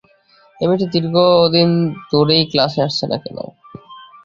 এই 0.59 0.67
মেয়েটি 0.69 0.85
দীর্ঘদিন 0.93 1.69
ধরেই 2.11 2.43
ক্লাসে 2.51 2.79
আসছে 2.87 3.05
না 3.07 3.17
কেন? 3.23 3.37